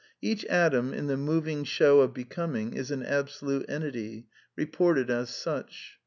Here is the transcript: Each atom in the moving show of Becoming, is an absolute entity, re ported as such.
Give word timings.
Each 0.19 0.43
atom 0.45 0.95
in 0.95 1.05
the 1.05 1.15
moving 1.15 1.63
show 1.63 1.99
of 2.01 2.11
Becoming, 2.11 2.73
is 2.73 2.89
an 2.89 3.03
absolute 3.03 3.67
entity, 3.69 4.25
re 4.57 4.65
ported 4.65 5.11
as 5.11 5.29
such. 5.29 5.99